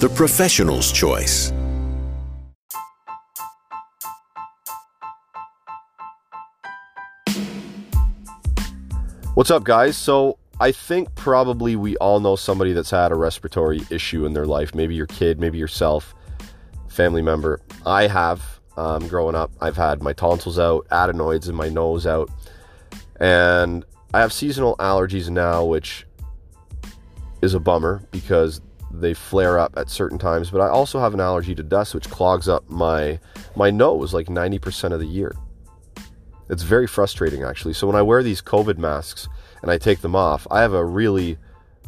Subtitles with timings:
[0.00, 1.52] the professional's choice.
[9.32, 9.96] What's up, guys?
[9.96, 14.46] So, I think probably we all know somebody that's had a respiratory issue in their
[14.46, 14.74] life.
[14.74, 16.14] Maybe your kid, maybe yourself,
[16.88, 17.60] family member.
[17.86, 18.42] I have,
[18.76, 22.30] um, growing up, I've had my tonsils out, adenoids in my nose out,
[23.18, 26.06] and I have seasonal allergies now, which
[27.40, 28.60] is a bummer because
[29.00, 30.50] they flare up at certain times.
[30.50, 33.18] But I also have an allergy to dust, which clogs up my
[33.54, 35.34] my nose like 90% of the year.
[36.48, 37.74] It's very frustrating, actually.
[37.74, 39.28] So when I wear these COVID masks
[39.62, 41.38] and I take them off, I have a really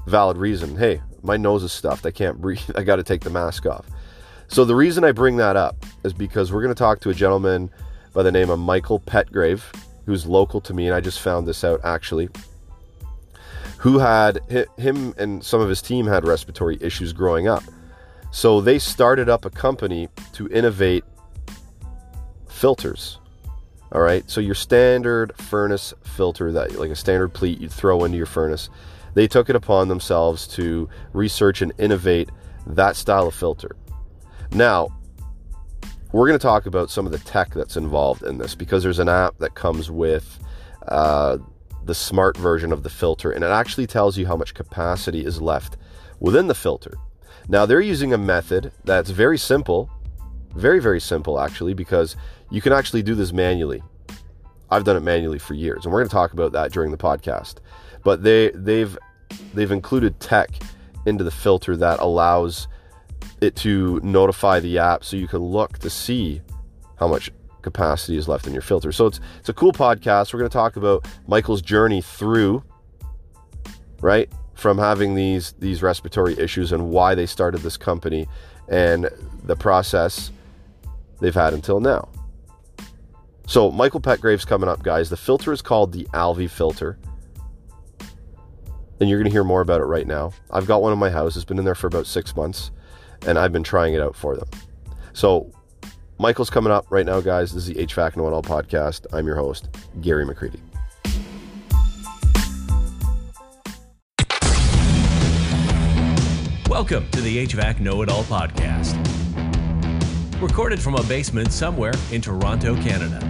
[0.06, 0.76] valid reason.
[0.76, 2.06] Hey, my nose is stuffed.
[2.06, 2.60] I can't breathe.
[2.76, 3.86] I got to take the mask off.
[4.48, 7.14] So the reason I bring that up is because we're going to talk to a
[7.14, 7.70] gentleman
[8.14, 9.62] by the name of Michael Petgrave,
[10.06, 12.30] who's local to me, and I just found this out actually.
[13.78, 14.40] Who had
[14.76, 17.62] him and some of his team had respiratory issues growing up.
[18.30, 21.04] So they started up a company to innovate
[22.48, 23.18] filters
[23.90, 24.28] all right.
[24.28, 28.68] So your standard furnace filter that like a standard pleat you throw into your furnace,
[29.14, 32.28] they took it upon themselves to research and innovate
[32.66, 33.76] that style of filter.
[34.50, 34.88] Now,
[36.12, 38.98] we're going to talk about some of the tech that's involved in this because there's
[38.98, 40.38] an app that comes with
[40.86, 41.38] uh,
[41.84, 45.40] the smart version of the filter and it actually tells you how much capacity is
[45.40, 45.76] left
[46.20, 46.96] within the filter.
[47.48, 49.90] Now, they're using a method that's very simple,
[50.54, 52.16] very, very simple actually, because
[52.50, 53.82] you can actually do this manually.
[54.70, 56.98] I've done it manually for years, and we're going to talk about that during the
[56.98, 57.56] podcast.
[58.04, 58.96] But they they've
[59.54, 60.50] they've included tech
[61.06, 62.68] into the filter that allows
[63.40, 66.42] it to notify the app so you can look to see
[66.96, 67.30] how much
[67.62, 68.92] capacity is left in your filter.
[68.92, 70.32] So it's it's a cool podcast.
[70.32, 72.62] We're going to talk about Michael's journey through
[74.00, 78.26] right from having these these respiratory issues and why they started this company
[78.68, 79.08] and
[79.44, 80.30] the process
[81.20, 82.08] they've had until now.
[83.46, 85.08] So Michael Petgrave's coming up, guys.
[85.08, 86.98] The filter is called the Alvi filter.
[89.00, 90.32] And you're going to hear more about it right now.
[90.50, 91.36] I've got one in my house.
[91.36, 92.72] It's been in there for about six months,
[93.26, 94.48] and I've been trying it out for them.
[95.12, 95.50] So
[96.20, 97.52] Michael's coming up right now, guys.
[97.54, 99.06] This is the HVAC Know It All podcast.
[99.12, 99.68] I'm your host,
[100.00, 100.58] Gary McCreadie.
[106.68, 108.96] Welcome to the HVAC Know It All podcast.
[110.42, 113.24] Recorded from a basement somewhere in Toronto, Canada.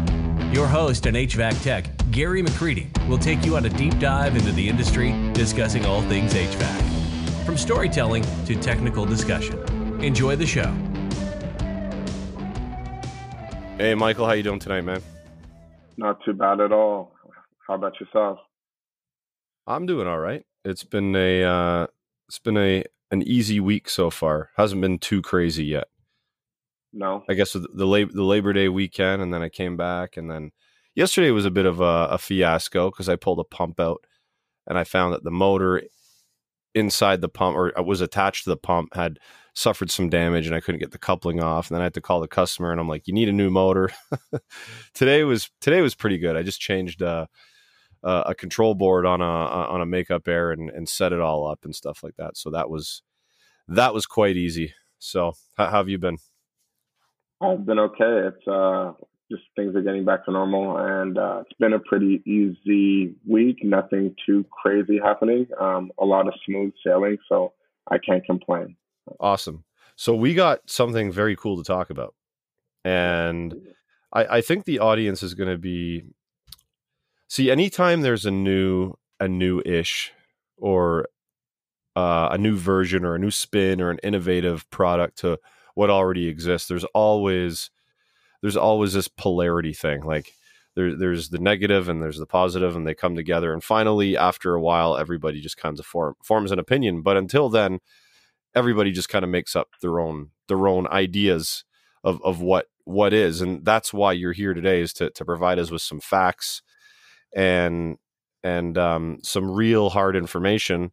[0.54, 4.52] Your host and HVAC tech, Gary McCreadie, will take you on a deep dive into
[4.52, 7.44] the industry, discussing all things HVAC.
[7.44, 9.58] From storytelling to technical discussion.
[10.02, 10.74] Enjoy the show.
[13.78, 15.00] Hey, Michael, how you doing tonight, man?
[15.96, 17.14] Not too bad at all.
[17.68, 18.40] How about yourself?
[19.68, 20.44] I'm doing all right.
[20.64, 21.86] It's been a uh,
[22.28, 24.50] it's been a an easy week so far.
[24.56, 25.86] Hasn't been too crazy yet.
[26.92, 27.22] No.
[27.30, 30.28] I guess the the, Lab- the Labor Day weekend, and then I came back, and
[30.28, 30.50] then
[30.96, 34.02] yesterday was a bit of a, a fiasco because I pulled a pump out,
[34.66, 35.82] and I found that the motor
[36.74, 39.20] inside the pump or uh, was attached to the pump had
[39.58, 42.00] suffered some damage and I couldn't get the coupling off and then I had to
[42.00, 43.90] call the customer and I'm like you need a new motor
[44.94, 47.26] today was today was pretty good I just changed uh,
[48.04, 51.50] uh, a control board on a on a makeup air and, and set it all
[51.50, 53.02] up and stuff like that so that was
[53.66, 56.18] that was quite easy so how, have you been
[57.40, 58.28] I've been okay.
[58.28, 58.92] It's uh,
[59.30, 63.58] just things are getting back to normal, and uh, it's been a pretty easy week.
[63.62, 65.46] Nothing too crazy happening.
[65.60, 67.52] Um, a lot of smooth sailing, so
[67.88, 68.76] I can't complain.
[69.20, 69.64] Awesome.
[69.96, 72.14] So we got something very cool to talk about,
[72.84, 73.54] and
[74.12, 76.04] I, I think the audience is going to be.
[77.28, 80.12] See, anytime there's a new, a new ish,
[80.56, 81.08] or
[81.96, 85.38] uh, a new version, or a new spin, or an innovative product to
[85.78, 87.70] what already exists there's always
[88.42, 90.32] there's always this polarity thing like
[90.74, 94.56] there, there's the negative and there's the positive and they come together and finally after
[94.56, 97.78] a while everybody just kind of form, forms an opinion but until then
[98.58, 101.64] everybody just kind of makes up their own their own ideas
[102.04, 105.58] of, of what what is and that's why you're here today is to, to provide
[105.58, 106.62] us with some facts
[107.34, 107.98] and
[108.42, 110.90] and um, some real hard information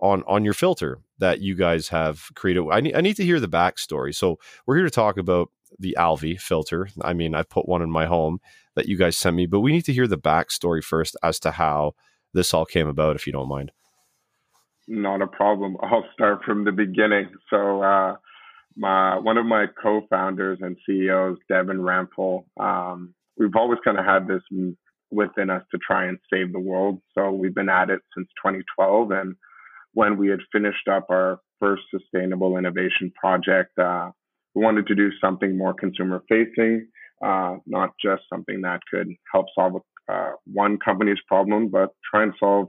[0.00, 2.64] on on your filter that you guys have created.
[2.70, 4.14] I need, I need to hear the backstory.
[4.14, 6.88] So we're here to talk about the Alvi filter.
[7.02, 8.40] I mean, I put one in my home
[8.74, 11.52] that you guys sent me, but we need to hear the backstory first as to
[11.52, 11.92] how
[12.32, 13.70] this all came about, if you don't mind.
[14.86, 15.76] Not a problem.
[15.82, 17.28] I'll start from the beginning.
[17.50, 18.16] So, uh,
[18.76, 24.26] my one of my co-founders and CEOs, Devin Rampel, um, we've always kind of had
[24.26, 24.42] this
[25.10, 27.00] within us to try and save the world.
[27.16, 29.36] So we've been at it since 2012, and
[29.92, 34.10] when we had finished up our first sustainable innovation project, uh,
[34.54, 36.88] we wanted to do something more consumer facing,
[37.24, 39.80] uh, not just something that could help solve
[40.12, 42.68] uh, one company's problem, but try and solve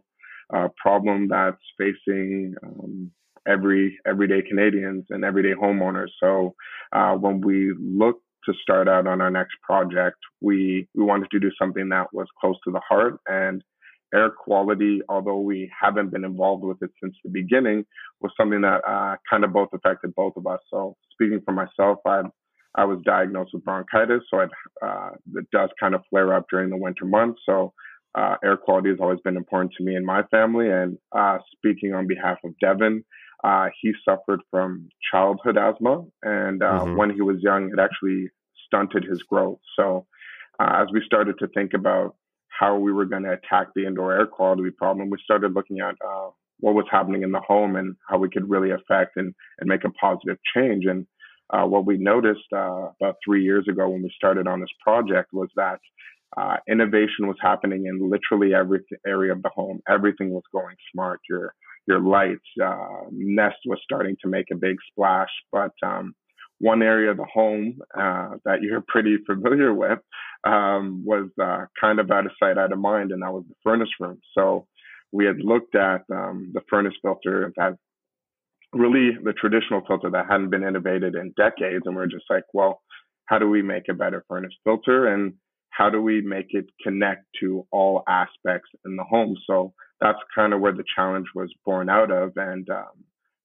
[0.53, 3.11] a problem that's facing um,
[3.47, 6.09] every everyday Canadians and everyday homeowners.
[6.19, 6.55] So
[6.93, 11.39] uh, when we looked to start out on our next project, we we wanted to
[11.39, 13.63] do something that was close to the heart and
[14.13, 17.85] air quality, although we haven't been involved with it since the beginning,
[18.21, 20.59] was something that uh, kind of both affected both of us.
[20.71, 22.21] So speaking for myself, I
[22.77, 24.49] I was diagnosed with bronchitis, so it,
[24.85, 27.41] uh, it does kind of flare up during the winter months.
[27.45, 27.73] So
[28.15, 30.69] uh, air quality has always been important to me and my family.
[30.69, 33.03] And uh, speaking on behalf of Devin,
[33.43, 36.97] uh, he suffered from childhood asthma, and uh, mm-hmm.
[36.97, 38.29] when he was young, it actually
[38.65, 39.59] stunted his growth.
[39.75, 40.07] So
[40.59, 42.15] uh, as we started to think about
[42.47, 45.95] how we were going to attack the indoor air quality problem, we started looking at
[46.05, 46.29] uh,
[46.59, 49.83] what was happening in the home and how we could really affect and, and make
[49.83, 50.85] a positive change.
[50.85, 51.05] And
[51.49, 55.33] uh, what we noticed uh, about three years ago when we started on this project
[55.33, 55.79] was that
[56.37, 59.79] uh, innovation was happening in literally every area of the home.
[59.89, 61.19] Everything was going smart.
[61.29, 61.53] Your
[61.87, 66.15] your lights, uh, Nest was starting to make a big splash, but um,
[66.59, 69.99] one area of the home uh, that you're pretty familiar with
[70.45, 73.55] um, was uh, kind of out of sight, out of mind, and that was the
[73.63, 74.19] furnace room.
[74.35, 74.67] So
[75.11, 77.75] we had looked at um, the furnace filter that
[78.73, 82.81] really the traditional filter that hadn't been innovated in decades, and we're just like, well,
[83.27, 85.33] how do we make a better furnace filter, and
[85.75, 89.35] how do we make it connect to all aspects in the home?
[89.47, 93.03] So that's kind of where the challenge was born out of, and um,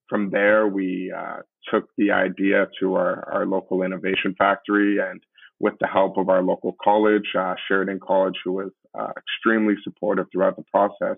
[0.08, 1.38] from there, we uh,
[1.72, 5.22] took the idea to our, our local innovation factory and
[5.60, 10.26] with the help of our local college, uh, Sheridan College, who was uh, extremely supportive
[10.32, 11.16] throughout the process,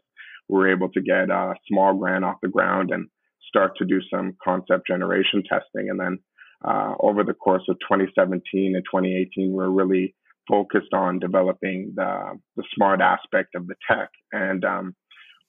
[0.49, 3.09] we were able to get a small grant off the ground and
[3.49, 5.89] start to do some concept generation testing.
[5.89, 6.19] And then
[6.65, 10.15] uh, over the course of 2017 and 2018, we were really
[10.53, 14.11] focused on developing the, the smart aspect of the tech.
[14.33, 14.95] And um,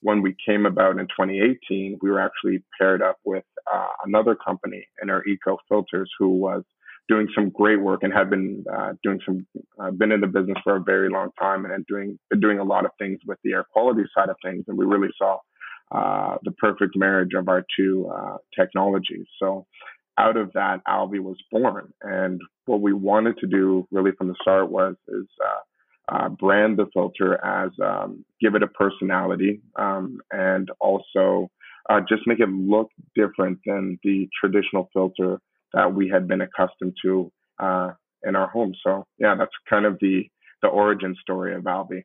[0.01, 4.87] when we came about in 2018, we were actually paired up with uh, another company
[5.01, 6.63] in our eco filters who was
[7.09, 9.45] doing some great work and had been uh, doing some
[9.77, 12.63] uh, been in the business for a very long time and doing been doing a
[12.63, 15.37] lot of things with the air quality side of things and we really saw
[15.91, 19.65] uh, the perfect marriage of our two uh, technologies so
[20.17, 24.35] out of that alvi was born and what we wanted to do really from the
[24.41, 30.19] start was is uh, uh, brand the filter as um, give it a personality um,
[30.31, 31.49] and also
[31.89, 35.39] uh, just make it look different than the traditional filter
[35.73, 37.91] that we had been accustomed to uh,
[38.23, 38.73] in our home.
[38.83, 40.23] So yeah, that's kind of the
[40.61, 42.03] the origin story of Alvi.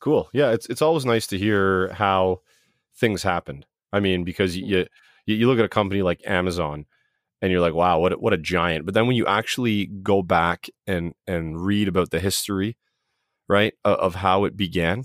[0.00, 0.28] Cool.
[0.32, 2.40] Yeah, it's it's always nice to hear how
[2.94, 3.66] things happened.
[3.92, 4.86] I mean, because you
[5.24, 6.86] you, you look at a company like Amazon
[7.42, 8.86] and you're like, wow, what what a giant.
[8.86, 12.76] But then when you actually go back and and read about the history
[13.48, 15.04] right of, of how it began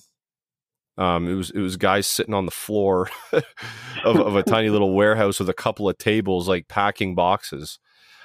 [0.98, 4.94] um, it was it was guys sitting on the floor of, of, a tiny little
[4.94, 7.79] warehouse with a couple of tables, like packing boxes,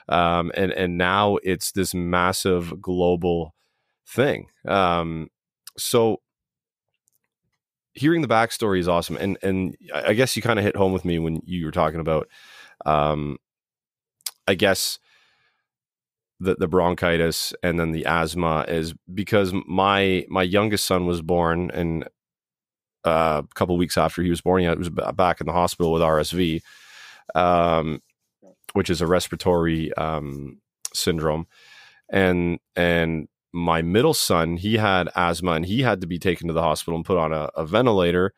[0.09, 3.55] um, and and now it's this massive global
[4.07, 4.49] thing.
[4.67, 5.29] Um,
[5.79, 6.21] so
[7.95, 11.05] hearing the backstory is awesome, and and I guess you kind of hit home with
[11.05, 12.29] me when you were talking about,
[12.85, 13.39] um,
[14.47, 14.99] I guess
[16.39, 21.71] the, the bronchitis and then the asthma is because my my youngest son was born
[21.73, 22.05] and
[23.05, 24.63] uh, a couple weeks after he was born.
[24.63, 26.61] He was back in the hospital with RSV
[27.35, 28.01] um,
[28.73, 30.61] which is a respiratory um,
[30.93, 31.47] syndrome.
[32.11, 36.53] And and my middle son he had asthma and he had to be taken to
[36.53, 38.35] the hospital and put on a, a ventilator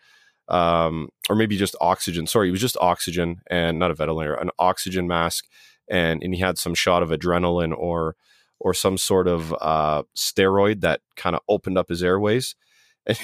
[0.49, 4.50] um, or maybe just oxygen sorry it was just oxygen and not a ventilator an
[4.61, 5.47] oxygen mask
[5.90, 8.16] and and he had some shot of adrenaline or
[8.61, 12.54] or some sort of uh, steroid that kind of opened up his airways.
[13.07, 13.16] And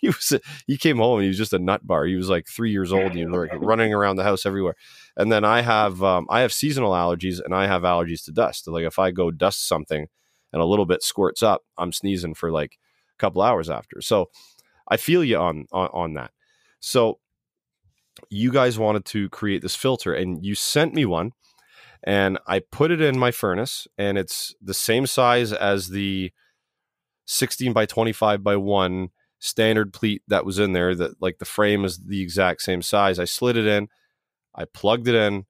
[0.00, 0.38] he was
[0.68, 2.04] he came home and he was just a nut bar.
[2.04, 4.76] He was like three years old and he was like running around the house everywhere.
[5.16, 8.68] And then I have um, I have seasonal allergies and I have allergies to dust.
[8.68, 10.06] Like if I go dust something
[10.52, 12.78] and a little bit squirts up, I'm sneezing for like
[13.16, 14.00] a couple hours after.
[14.00, 14.30] So
[14.86, 16.30] I feel you on on, on that.
[16.78, 17.18] So
[18.30, 21.32] you guys wanted to create this filter and you sent me one
[22.04, 26.32] and I put it in my furnace and it's the same size as the
[27.26, 31.84] 16 by 25 by 1 standard pleat that was in there that like the frame
[31.84, 33.18] is the exact same size.
[33.18, 33.88] I slid it in,
[34.54, 35.46] I plugged it in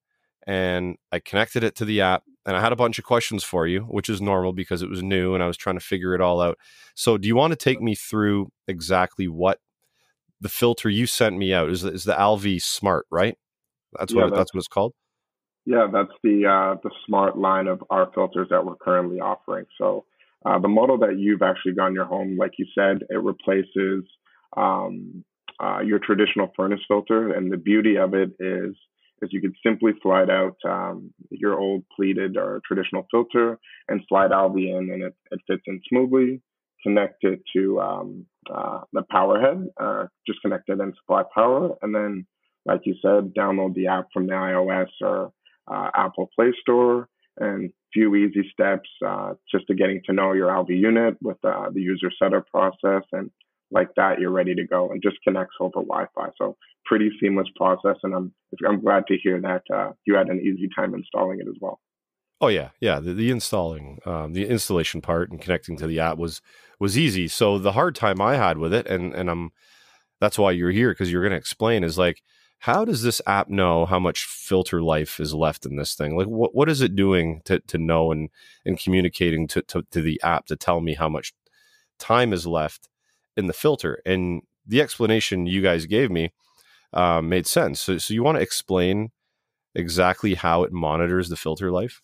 [0.46, 3.66] and I connected it to the app and I had a bunch of questions for
[3.66, 6.20] you, which is normal because it was new and I was trying to figure it
[6.20, 6.58] all out.
[6.94, 9.58] So, do you want to take me through exactly what
[10.40, 11.84] the filter you sent me out is?
[11.84, 13.36] Is the Alvi Smart, right?
[13.98, 14.94] That's what that's, that's what it's called.
[15.64, 19.66] Yeah, that's the uh, the smart line of our filters that we're currently offering.
[19.78, 20.04] So,
[20.44, 24.04] uh, the model that you've actually got in your home, like you said, it replaces
[24.56, 25.24] um,
[25.62, 28.74] uh, your traditional furnace filter, and the beauty of it is
[29.22, 33.56] is you can simply slide out um, your old pleated or traditional filter
[33.88, 36.40] and slide Alvi in and it, it fits in smoothly.
[36.82, 41.76] Connect it to um, uh, the power head, uh, just connect it and supply power.
[41.82, 42.26] And then,
[42.66, 45.30] like you said, download the app from the iOS or
[45.68, 50.48] uh, Apple Play Store and few easy steps uh, just to getting to know your
[50.48, 53.30] Alvi unit with uh, the user setup process and
[53.72, 56.28] like that, you're ready to go and just connects over Wi-Fi.
[56.36, 58.32] So pretty seamless process, and I'm
[58.68, 61.80] I'm glad to hear that uh, you had an easy time installing it as well.
[62.40, 63.00] Oh yeah, yeah.
[63.00, 66.42] The, the installing, um, the installation part and connecting to the app was
[66.78, 67.28] was easy.
[67.28, 69.52] So the hard time I had with it, and and I'm
[70.20, 72.22] that's why you're here because you're going to explain is like
[72.62, 76.16] how does this app know how much filter life is left in this thing?
[76.16, 78.30] Like what what is it doing to to know and
[78.64, 81.32] and communicating to to, to the app to tell me how much
[81.98, 82.88] time is left
[83.36, 84.00] in the filter.
[84.06, 86.32] And the explanation you guys gave me
[86.92, 87.80] um, made sense.
[87.80, 89.10] So, so you want to explain
[89.74, 92.00] exactly how it monitors the filter life?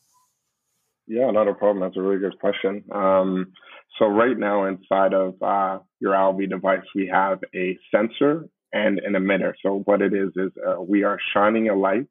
[1.06, 1.80] Yeah, not a problem.
[1.80, 2.82] That's a really good question.
[2.92, 3.52] Um,
[3.96, 9.14] so right now inside of uh, your Alvi device, we have a sensor and an
[9.14, 9.52] emitter.
[9.62, 12.06] So what it is is uh, we are shining a light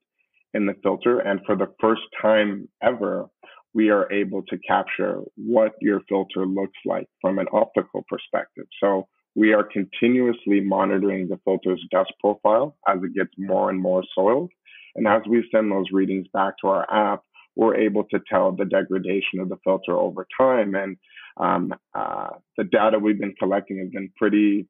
[0.53, 3.27] in the filter, and for the first time ever,
[3.73, 8.65] we are able to capture what your filter looks like from an optical perspective.
[8.81, 14.03] So we are continuously monitoring the filter's dust profile as it gets more and more
[14.15, 14.51] soiled.
[14.95, 17.21] And as we send those readings back to our app,
[17.55, 20.73] we're able to tell the degradation of the filter over time.
[20.73, 20.97] And
[21.37, 24.67] um, uh, the data we've been collecting has been pretty,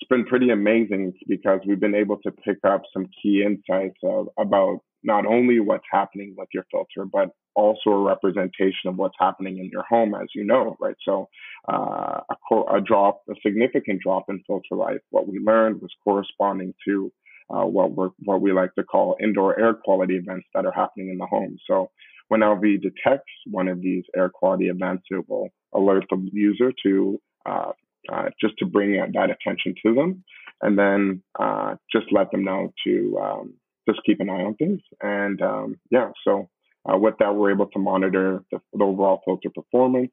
[0.00, 4.28] it's been pretty amazing because we've been able to pick up some key insights of,
[4.38, 9.58] about not only what's happening with your filter, but also a representation of what's happening
[9.58, 10.96] in your home, as you know, right?
[11.04, 11.28] So,
[11.70, 15.90] uh, a, co- a, drop, a significant drop in filter life, what we learned was
[16.02, 17.12] corresponding to
[17.50, 21.10] uh, what we what we like to call indoor air quality events that are happening
[21.10, 21.56] in the home.
[21.68, 21.90] So,
[22.28, 27.20] when Alvi detects one of these air quality events, it will alert the user to
[27.46, 27.72] uh,
[28.12, 30.24] uh just to bring that attention to them,
[30.62, 33.54] and then uh, just let them know to um,
[33.88, 34.80] just keep an eye on things.
[35.02, 36.48] And um, yeah, so
[36.90, 40.12] uh, with that, we're able to monitor the, the overall filter performance.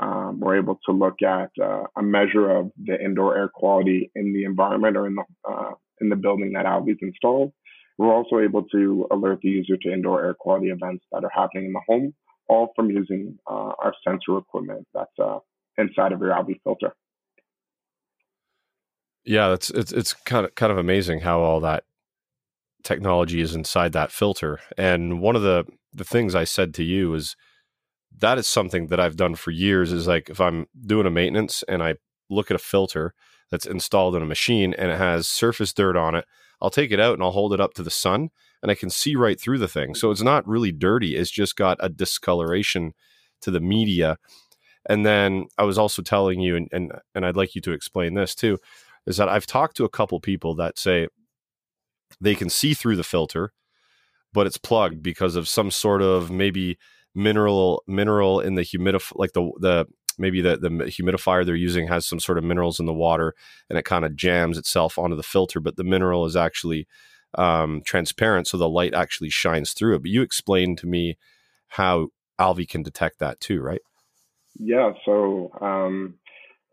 [0.00, 4.32] Um, we're able to look at uh, a measure of the indoor air quality in
[4.32, 7.52] the environment or in the uh, in the building that Alvi's installed.
[7.96, 11.64] We're also able to alert the user to indoor air quality events that are happening
[11.66, 12.14] in the home,
[12.48, 15.10] all from using our sensor equipment that's
[15.78, 16.94] inside of your Alvi filter.
[19.28, 21.84] Yeah, it's it's it's kind of kind of amazing how all that
[22.82, 24.58] technology is inside that filter.
[24.78, 27.36] And one of the the things I said to you is
[28.20, 31.62] that is something that I've done for years is like if I'm doing a maintenance
[31.68, 31.96] and I
[32.30, 33.12] look at a filter
[33.50, 36.24] that's installed in a machine and it has surface dirt on it,
[36.62, 38.30] I'll take it out and I'll hold it up to the sun
[38.62, 39.94] and I can see right through the thing.
[39.94, 41.16] So it's not really dirty.
[41.16, 42.94] It's just got a discoloration
[43.42, 44.16] to the media.
[44.88, 48.14] And then I was also telling you, and, and, and I'd like you to explain
[48.14, 48.58] this too,
[49.08, 51.08] is that I've talked to a couple people that say
[52.20, 53.52] they can see through the filter
[54.32, 56.78] but it's plugged because of some sort of maybe
[57.14, 59.86] mineral mineral in the humidif like the the
[60.18, 63.34] maybe the the humidifier they're using has some sort of minerals in the water
[63.68, 66.86] and it kind of jams itself onto the filter but the mineral is actually
[67.34, 70.02] um, transparent so the light actually shines through it.
[70.02, 71.18] But you explained to me
[71.68, 72.08] how
[72.40, 73.82] alvi can detect that too right?
[74.58, 76.14] Yeah so um,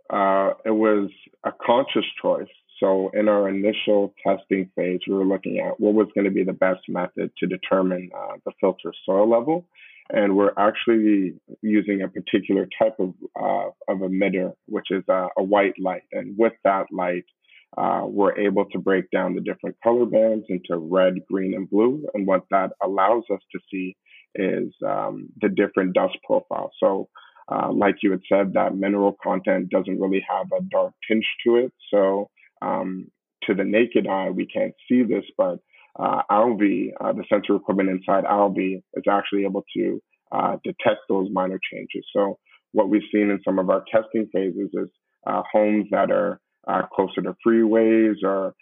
[0.09, 1.09] uh, it was
[1.43, 2.47] a conscious choice
[2.79, 6.43] so in our initial testing phase, we were looking at what was going to be
[6.43, 9.65] the best method to determine uh, the filter soil level.
[10.11, 15.43] And we're actually using a particular type of, uh, of emitter, which is a, a,
[15.43, 16.03] white light.
[16.11, 17.25] And with that light,
[17.75, 22.05] uh, we're able to break down the different color bands into red, green, and blue.
[22.13, 23.95] And what that allows us to see
[24.35, 26.71] is um, the different dust profile.
[26.79, 27.09] So
[27.51, 31.57] uh, like you had said, that mineral content doesn't really have a dark tinge to
[31.57, 31.73] it.
[31.91, 32.29] So
[32.61, 33.07] um,
[33.43, 35.59] to the naked eye, we can't see this, but
[35.97, 41.29] uh, Alvi, uh, the sensor equipment inside Alvi, is actually able to uh, detect those
[41.31, 42.05] minor changes.
[42.13, 42.37] So
[42.73, 44.89] what we've seen in some of our testing phases is
[45.25, 48.53] uh, homes that are uh, closer to freeways or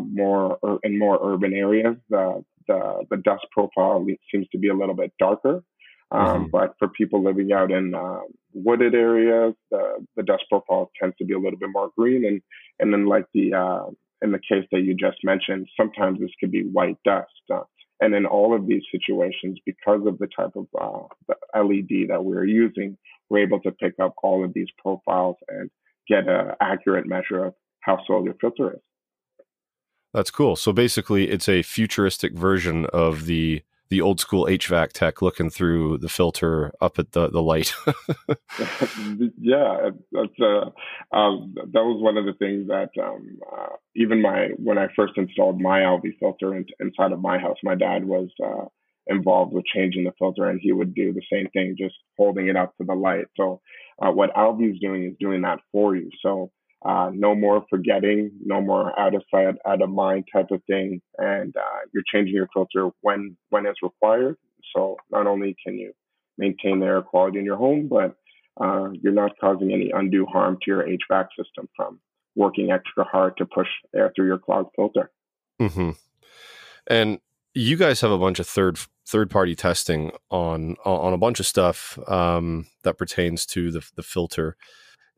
[0.00, 4.94] more in more urban areas, the, the, the dust profile seems to be a little
[4.96, 5.62] bit darker.
[6.12, 6.44] Um, mm-hmm.
[6.50, 8.20] But for people living out in uh,
[8.52, 12.24] wooded areas, the, the dust profile tends to be a little bit more green.
[12.26, 12.42] And
[12.78, 13.90] and then like the uh,
[14.22, 17.30] in the case that you just mentioned, sometimes this could be white dust.
[17.52, 17.62] Uh,
[18.00, 22.24] and in all of these situations, because of the type of uh, the LED that
[22.24, 22.96] we're using,
[23.28, 25.70] we're able to pick up all of these profiles and
[26.08, 28.80] get an accurate measure of how soil your filter is.
[30.12, 30.56] That's cool.
[30.56, 35.98] So basically, it's a futuristic version of the the old school HVAC tech looking through
[35.98, 37.74] the filter up at the the light.
[39.38, 44.48] yeah, that's uh, um, that was one of the things that um, uh, even my
[44.56, 48.28] when I first installed my Alvi filter in, inside of my house, my dad was
[48.42, 48.66] uh,
[49.08, 52.56] involved with changing the filter, and he would do the same thing, just holding it
[52.56, 53.26] up to the light.
[53.36, 53.60] So
[54.00, 56.10] uh, what Alvi is doing is doing that for you.
[56.22, 56.52] So
[56.84, 61.00] uh, no more forgetting, no more out of sight, out of mind type of thing.
[61.18, 64.36] And uh, you're changing your filter when when it's required.
[64.74, 65.92] So not only can you
[66.38, 68.16] maintain the air quality in your home, but
[68.60, 72.00] uh, you're not causing any undue harm to your HVAC system from
[72.34, 75.10] working extra hard to push air through your clogged filter.
[75.60, 75.90] Mm-hmm.
[76.86, 77.20] And
[77.54, 81.46] you guys have a bunch of third third party testing on on a bunch of
[81.46, 84.56] stuff um, that pertains to the the filter,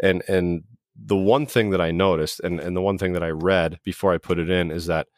[0.01, 3.31] and and the one thing that I noticed and, and the one thing that I
[3.31, 5.09] read before I put it in is that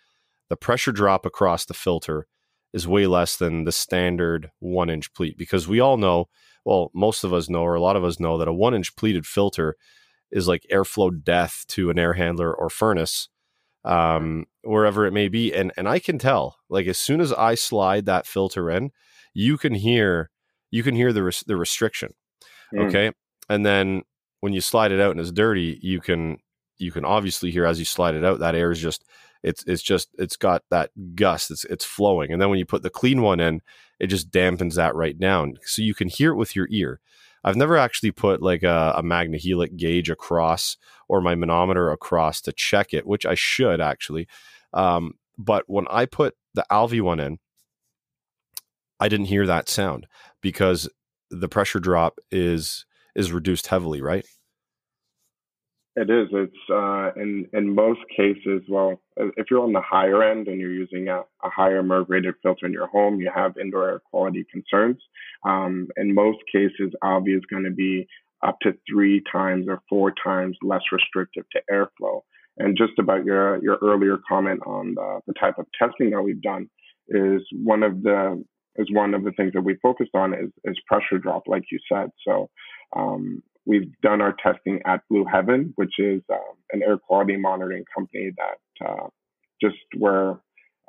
[0.48, 2.26] the pressure drop across the filter
[2.72, 6.26] is way less than the standard one inch pleat because we all know,
[6.64, 8.94] well, most of us know, or a lot of us know, that a one inch
[8.96, 9.76] pleated filter
[10.30, 13.28] is like airflow death to an air handler or furnace,
[13.84, 15.54] um, wherever it may be.
[15.54, 18.90] And and I can tell, like as soon as I slide that filter in,
[19.32, 20.30] you can hear
[20.70, 22.14] you can hear the res- the restriction.
[22.74, 22.88] Mm.
[22.88, 23.12] Okay,
[23.48, 24.02] and then
[24.44, 26.36] when you slide it out and it's dirty, you can
[26.76, 29.02] you can obviously hear as you slide it out that air is just
[29.42, 32.30] it's it's just it's got that gust it's it's flowing.
[32.30, 33.62] And then when you put the clean one in
[33.98, 35.54] it just dampens that right down.
[35.62, 37.00] So you can hear it with your ear.
[37.42, 40.76] I've never actually put like a, a Magnehelic gauge across
[41.08, 44.28] or my manometer across to check it which i should actually.
[44.74, 47.38] Um, but when i put the alvi one in
[49.00, 50.06] i didn't hear that sound
[50.42, 50.86] because
[51.30, 54.24] the pressure drop is is reduced heavily, right?
[55.96, 56.28] It is.
[56.32, 58.62] It's uh, in in most cases.
[58.68, 62.34] Well, if you're on the higher end and you're using a, a higher MERV rated
[62.42, 65.00] filter in your home, you have indoor air quality concerns.
[65.44, 68.08] Um, in most cases, Alvi is going to be
[68.44, 72.22] up to three times or four times less restrictive to airflow.
[72.58, 76.42] And just about your your earlier comment on the, the type of testing that we've
[76.42, 76.68] done
[77.08, 78.44] is one of the
[78.76, 81.78] is one of the things that we focused on is, is pressure drop, like you
[81.88, 82.10] said.
[82.26, 82.50] So
[82.94, 87.84] um, we've done our testing at Blue Heaven, which is um, an air quality monitoring
[87.94, 89.08] company that uh,
[89.60, 90.40] just where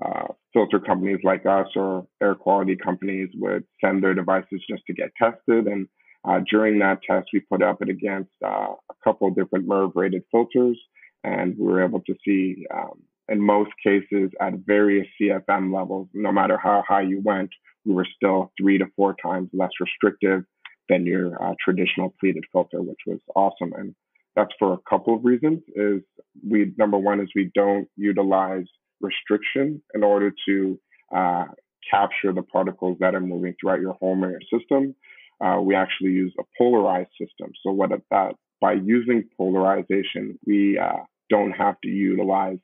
[0.04, 4.94] uh, filter companies like us or air quality companies would send their devices just to
[4.94, 5.68] get tested.
[5.68, 5.88] And
[6.28, 10.24] uh, during that test, we put up it against uh, a couple different MERV rated
[10.32, 10.78] filters,
[11.24, 16.32] and we were able to see, um, in most cases, at various CFM levels, no
[16.32, 17.50] matter how high you went,
[17.86, 20.44] we were still three to four times less restrictive
[20.90, 23.74] than your uh, traditional pleated filter, which was awesome.
[23.74, 23.96] And
[24.36, 25.62] that's for a couple of reasons.
[25.76, 26.02] Is
[26.48, 28.66] we number one is we don't utilize
[29.02, 30.80] restriction in order to
[31.16, 31.46] uh,
[31.90, 34.96] capture the particles that are moving throughout your home or your system.
[35.44, 37.52] Uh, we actually use a polarized system.
[37.64, 42.58] So what that by using polarization, we uh, don't have to utilize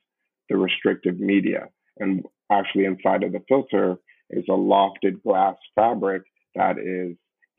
[0.48, 1.68] the restrictive media.
[1.98, 3.96] And actually, inside of the filter
[4.30, 6.22] is a lofted glass fabric
[6.54, 7.16] that is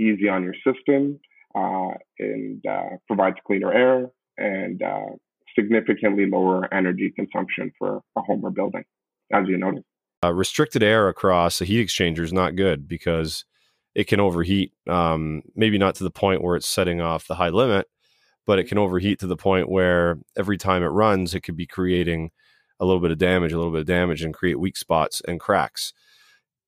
[0.09, 1.19] easy on your system
[1.55, 5.11] uh, and uh, provides cleaner air and uh,
[5.57, 8.83] significantly lower energy consumption for a home or building,
[9.31, 9.83] as you noted.
[10.23, 13.45] Uh, restricted air across a heat exchanger is not good because
[13.93, 14.71] it can overheat.
[14.89, 17.87] Um, maybe not to the point where it's setting off the high limit,
[18.45, 21.67] but it can overheat to the point where every time it runs, it could be
[21.67, 22.31] creating
[22.79, 25.39] a little bit of damage, a little bit of damage, and create weak spots and
[25.39, 25.93] cracks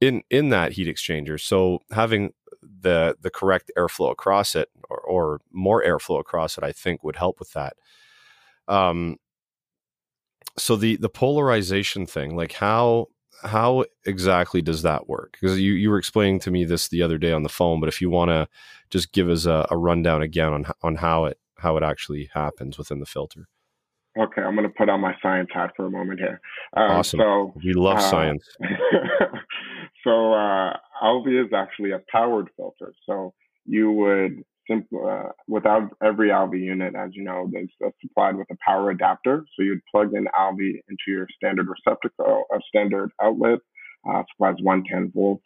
[0.02, 1.40] in in that heat exchanger.
[1.40, 6.72] So having the the correct airflow across it or, or more airflow across it, I
[6.72, 7.74] think would help with that.
[8.68, 9.18] Um,
[10.58, 13.08] so the the polarization thing, like how
[13.44, 15.38] how exactly does that work?
[15.40, 17.90] Because you you were explaining to me this the other day on the phone, but
[17.90, 18.48] if you want to
[18.90, 22.78] just give us a, a rundown again on on how it how it actually happens
[22.78, 23.48] within the filter.
[24.18, 26.40] Okay, I'm going to put on my science hat for a moment here.
[26.78, 27.20] Um, awesome.
[27.20, 28.48] So we love uh, science.
[30.06, 32.94] so uh, Alvi is actually a powered filter.
[33.10, 33.34] So
[33.66, 37.70] you would simply, uh, without every Alvi unit, as you know, is
[38.02, 39.44] supplied with a power adapter.
[39.56, 43.60] So you'd plug in Alvi into your standard receptacle, a standard outlet,
[44.08, 45.44] uh, supplies 110 volts.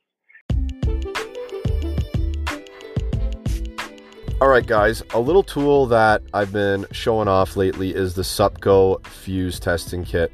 [4.41, 9.05] All right, guys, a little tool that I've been showing off lately is the Supco
[9.05, 10.31] fuse testing kit.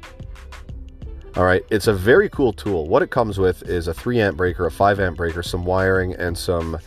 [1.36, 2.86] All right, it's a very cool tool.
[2.86, 6.14] What it comes with is a 3 amp breaker, a 5 amp breaker, some wiring,
[6.14, 6.78] and some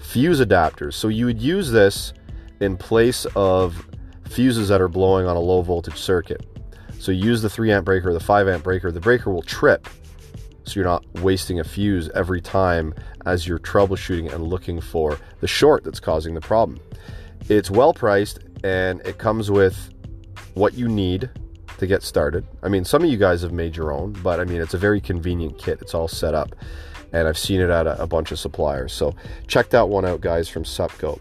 [0.00, 0.94] fuse adapters.
[0.94, 2.14] So you would use this
[2.60, 3.86] in place of
[4.30, 6.46] fuses that are blowing on a low voltage circuit.
[6.98, 9.86] So use the 3 amp breaker, the 5 amp breaker, the breaker will trip
[10.64, 12.94] so you're not wasting a fuse every time
[13.26, 16.80] as you're troubleshooting and looking for the short that's causing the problem.
[17.50, 19.90] It's well priced and it comes with
[20.54, 21.28] what you need
[21.78, 22.46] to get started.
[22.62, 24.78] I mean, some of you guys have made your own, but I mean, it's a
[24.78, 25.80] very convenient kit.
[25.80, 26.54] It's all set up
[27.12, 28.92] and I've seen it at a, a bunch of suppliers.
[28.92, 29.14] So
[29.46, 31.20] check that one out, guys, from Supco.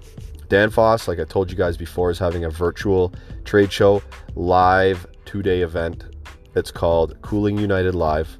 [0.49, 4.01] Danfoss, like I told you guys before, is having a virtual trade show
[4.35, 6.05] live two day event.
[6.55, 8.37] It's called Cooling United Live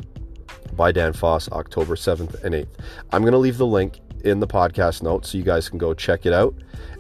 [0.74, 2.68] by Danfoss, October 7th and 8th.
[3.12, 5.94] I'm going to leave the link in the podcast notes so you guys can go
[5.94, 6.56] check it out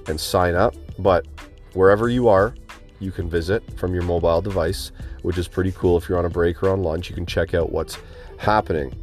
[0.07, 0.75] and sign up.
[0.99, 1.25] But
[1.73, 2.53] wherever you are,
[2.99, 5.97] you can visit from your mobile device, which is pretty cool.
[5.97, 7.97] If you're on a break or on lunch, you can check out what's
[8.37, 8.93] happening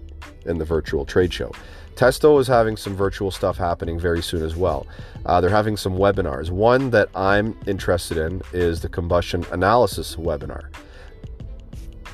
[0.46, 1.52] in the virtual trade show.
[1.94, 4.86] Testo is having some virtual stuff happening very soon as well.
[5.26, 6.50] Uh, they're having some webinars.
[6.50, 10.74] One that I'm interested in is the combustion analysis webinar.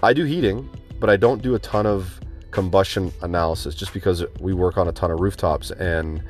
[0.02, 4.52] I do heating, but I don't do a ton of combustion analysis just because we
[4.52, 6.22] work on a ton of rooftops and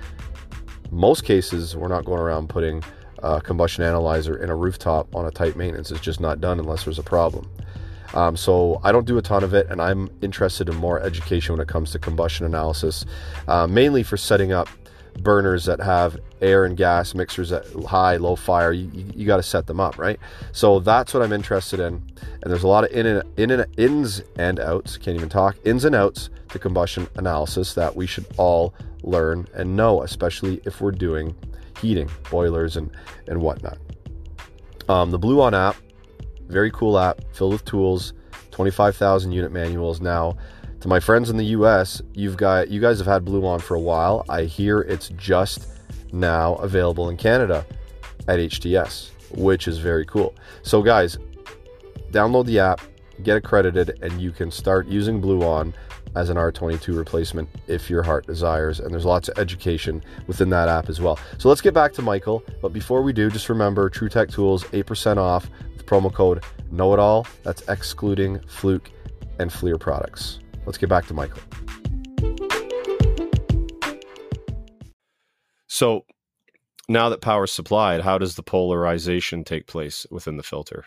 [0.90, 2.82] most cases we're not going around putting
[3.22, 6.85] a combustion analyzer in a rooftop on a tight maintenance it's just not done unless
[6.85, 7.48] there's a problem
[8.14, 11.54] um, so i don't do a ton of it and i'm interested in more education
[11.54, 13.04] when it comes to combustion analysis
[13.48, 14.68] uh, mainly for setting up
[15.18, 18.72] burners that have air and gas mixers at high, low fire.
[18.72, 20.18] You, you, you got to set them up, right?
[20.52, 21.94] So that's what I'm interested in.
[22.42, 25.56] And there's a lot of in and, in and ins and outs, can't even talk,
[25.64, 30.80] ins and outs to combustion analysis that we should all learn and know, especially if
[30.80, 31.35] we're doing
[31.80, 32.90] heating, boilers, and,
[33.26, 33.78] and whatnot.
[34.88, 35.76] Um, the Bluon app,
[36.48, 38.12] very cool app, filled with tools,
[38.50, 40.36] 25,000 unit manuals now
[40.80, 43.80] to my friends in the US, you've got you guys have had Bluon for a
[43.80, 44.24] while.
[44.28, 45.68] I hear it's just
[46.12, 47.66] now available in Canada
[48.28, 50.34] at HTS, which is very cool.
[50.62, 51.18] So guys,
[52.12, 52.80] download the app,
[53.22, 55.74] get accredited, and you can start using Bluon
[56.14, 58.80] as an R22 replacement if your heart desires.
[58.80, 61.18] And there's lots of education within that app as well.
[61.38, 62.42] So let's get back to Michael.
[62.60, 66.92] But before we do, just remember True Tech Tools, 8% off with promo code Know
[66.92, 67.26] It All.
[67.42, 68.90] That's excluding Fluke
[69.38, 70.40] and FLIR products.
[70.66, 71.42] Let's get back to Michael.
[75.66, 76.04] So
[76.88, 80.84] now that power is supplied, how does the polarization take place within the filter?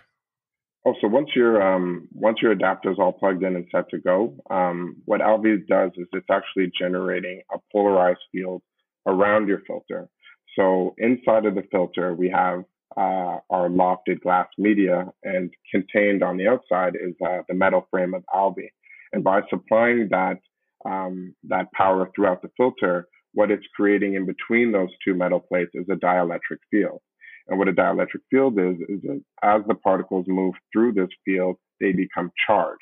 [0.85, 3.99] Oh, so once your um, once your adapter is all plugged in and set to
[3.99, 8.61] go, um, what Alvi does is it's actually generating a polarized field
[9.07, 10.09] around your filter.
[10.57, 12.65] So inside of the filter, we have
[12.97, 18.13] uh, our lofted glass media, and contained on the outside is uh, the metal frame
[18.13, 18.67] of Alvi.
[19.13, 20.39] And by supplying that
[20.85, 25.71] um, that power throughout the filter, what it's creating in between those two metal plates
[25.75, 27.01] is a dielectric field.
[27.47, 31.57] And what a dielectric field is, is that as the particles move through this field,
[31.79, 32.79] they become charged.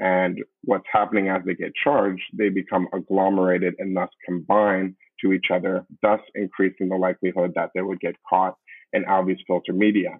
[0.00, 5.46] And what's happening as they get charged, they become agglomerated and thus combine to each
[5.52, 8.56] other, thus increasing the likelihood that they would get caught
[8.92, 10.18] in Alvi's filter media.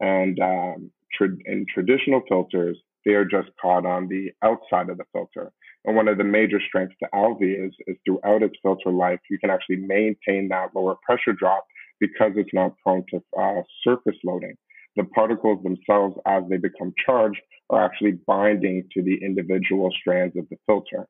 [0.00, 5.04] And um, tra- in traditional filters, they are just caught on the outside of the
[5.12, 5.52] filter.
[5.84, 9.38] And one of the major strengths to Alvi is, is throughout its filter life, you
[9.38, 11.64] can actually maintain that lower pressure drop
[12.00, 14.54] because it's not prone to uh, surface loading.
[14.96, 20.48] The particles themselves, as they become charged, are actually binding to the individual strands of
[20.48, 21.06] the filter.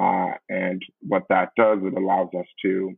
[0.00, 2.94] Uh, and what that does, it allows us to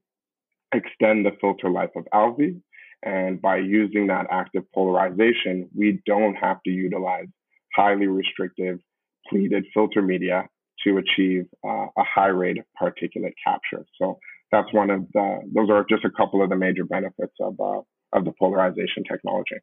[0.72, 2.60] extend the filter life of Alvi.
[3.02, 7.26] And by using that active polarization, we don't have to utilize
[7.74, 8.78] highly restrictive
[9.28, 10.48] pleated filter media
[10.84, 13.84] to achieve uh, a high rate of particulate capture.
[14.00, 14.18] So
[14.52, 17.80] that's one of the, those are just a couple of the major benefits of, uh,
[18.12, 19.56] of the polarization technology.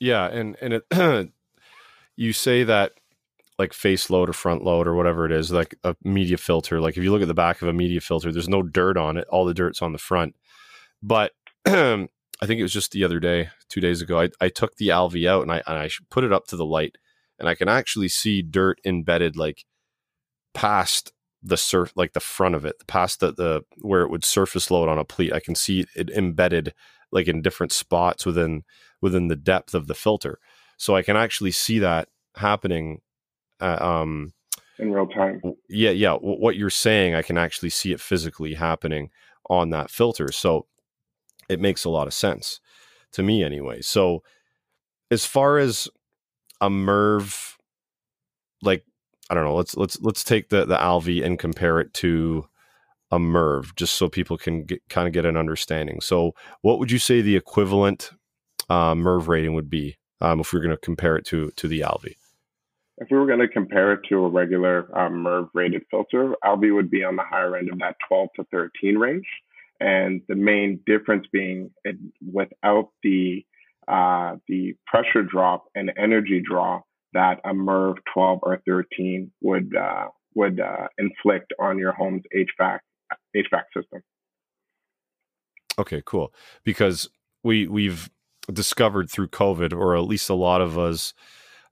[0.00, 0.26] Yeah.
[0.26, 1.30] And, and it,
[2.16, 2.92] you say that
[3.58, 6.80] like face load or front load or whatever it is, like a media filter.
[6.80, 9.16] Like if you look at the back of a media filter, there's no dirt on
[9.16, 9.26] it.
[9.28, 10.34] All the dirt's on the front.
[11.02, 11.32] But
[11.66, 14.20] I think it was just the other day, two days ago.
[14.20, 16.64] I, I took the Alvi out and I and I put it up to the
[16.64, 16.96] light,
[17.38, 19.64] and I can actually see dirt embedded like
[20.54, 21.12] past
[21.46, 24.88] the surf, like the front of it, past the the where it would surface load
[24.88, 25.32] on a pleat.
[25.32, 26.74] I can see it embedded
[27.12, 28.64] like in different spots within
[29.00, 30.38] within the depth of the filter,
[30.76, 33.00] so I can actually see that happening.
[33.60, 34.32] Uh, um,
[34.78, 35.40] in real time.
[35.68, 36.14] Yeah, yeah.
[36.14, 39.10] what you're saying, I can actually see it physically happening
[39.48, 40.30] on that filter.
[40.32, 40.66] So
[41.48, 42.60] it makes a lot of sense
[43.12, 43.80] to me anyway.
[43.80, 44.22] So
[45.10, 45.88] as far as
[46.60, 47.56] a Merv,
[48.62, 48.84] like
[49.28, 52.46] I don't know, let's let's let's take the the Alvi and compare it to
[53.10, 56.00] a Merv, just so people can get, kind of get an understanding.
[56.00, 58.10] So, what would you say the equivalent
[58.68, 61.68] uh, Merv rating would be um, if we are going to compare it to to
[61.68, 62.16] the Alvi?
[62.98, 66.74] If we were going to compare it to a regular um, Merv rated filter, Alvi
[66.74, 69.26] would be on the higher end of that 12 to 13 range.
[69.78, 71.96] And the main difference being it,
[72.32, 73.44] without the
[73.86, 76.80] uh, the pressure drop and energy draw
[77.16, 82.78] that a MERV 12 or 13 would uh, would uh, inflict on your home's HVAC
[83.34, 84.02] HVAC system.
[85.78, 86.32] Okay, cool.
[86.62, 87.08] Because
[87.42, 88.10] we we've
[88.52, 91.14] discovered through COVID, or at least a lot of us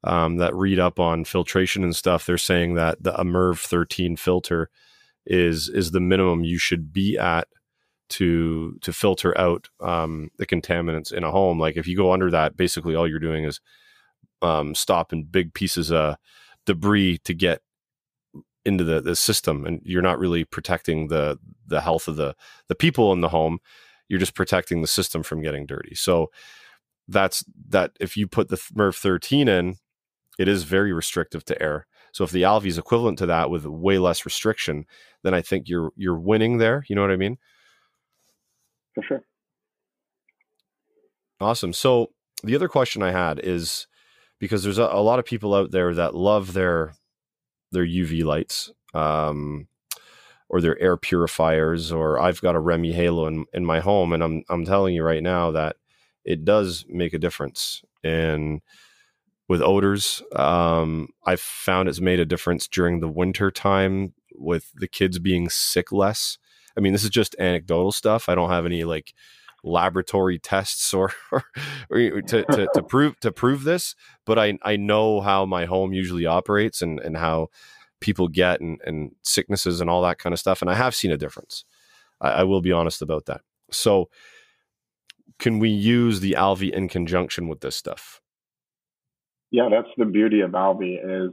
[0.03, 4.17] um, that read up on filtration and stuff, they're saying that the a MERV 13
[4.17, 4.71] filter
[5.27, 7.49] is is the minimum you should be at
[8.09, 11.59] to to filter out um, the contaminants in a home.
[11.59, 13.61] Like if you go under that, basically all you're doing is
[14.45, 16.17] um, stopping big pieces of
[16.67, 17.63] debris to get
[18.65, 22.35] into the, the system, and you're not really protecting the the health of the
[22.69, 23.59] the people in the home.
[24.09, 25.95] You're just protecting the system from getting dirty.
[25.95, 26.31] So
[27.09, 27.93] that's that.
[28.01, 29.77] If you put the MERV 13 in,
[30.39, 31.87] it is very restrictive to air.
[32.13, 34.87] So if the Alvi is equivalent to that with way less restriction,
[35.23, 36.85] then I think you're you're winning there.
[36.89, 37.39] You know what I mean?
[38.95, 39.23] For sure.
[41.41, 41.73] Awesome.
[41.73, 43.87] So the other question I had is
[44.39, 46.95] because there's a, a lot of people out there that love their
[47.73, 49.67] their UV lights um,
[50.49, 54.23] or their air purifiers, or I've got a REME HALO in, in my home, and
[54.23, 55.77] I'm I'm telling you right now that
[56.25, 57.83] it does make a difference.
[58.03, 58.61] And
[59.49, 64.89] with odors, um, I've found it's made a difference during the winter time with the
[64.89, 66.39] kids being sick less.
[66.77, 68.29] I mean, this is just anecdotal stuff.
[68.29, 69.15] I don't have any like
[69.65, 71.43] laboratory tests or, or,
[71.91, 75.93] or to, to, to, prove to prove this, but I I know how my home
[75.93, 77.49] usually operates and and how
[78.01, 81.11] people get and, and sicknesses and all that kind of stuff, and I have seen
[81.11, 81.65] a difference.
[82.21, 83.41] I, I will be honest about that.
[83.71, 84.11] So,
[85.39, 88.21] can we use the Alvi in conjunction with this stuff?
[89.51, 91.33] Yeah, that's the beauty of Alvi is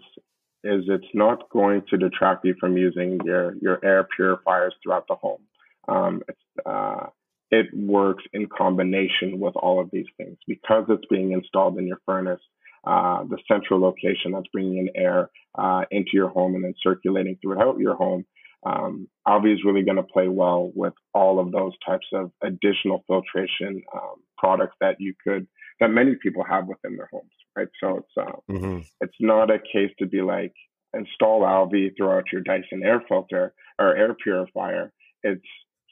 [0.64, 5.16] is it's not going to detract you from using your your air purifiers throughout the
[5.16, 5.42] home.
[5.88, 6.22] Um,
[6.66, 7.08] uh,
[7.52, 12.00] it works in combination with all of these things because it's being installed in your
[12.06, 12.42] furnace.
[12.84, 17.38] Uh, the central location that's bringing in air uh, into your home and then circulating
[17.40, 18.26] throughout your home.
[18.66, 23.04] Um, Alvi is really going to play well with all of those types of additional
[23.06, 25.48] filtration um, products that you could
[25.80, 27.68] that many people have within their homes, right?
[27.84, 28.80] So it's uh, mm-hmm.
[29.02, 30.54] it's not a case to be like
[30.94, 34.92] install Alvi, throw out your Dyson air filter or air purifier.
[35.24, 35.46] It's